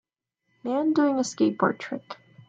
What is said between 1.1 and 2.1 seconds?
a skateboard trick